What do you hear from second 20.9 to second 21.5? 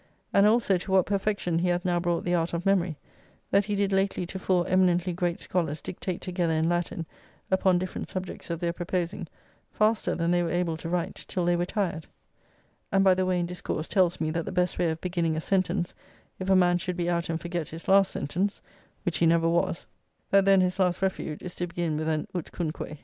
refuge